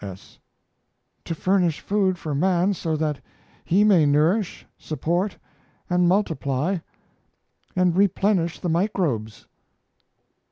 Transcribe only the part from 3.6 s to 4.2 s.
he may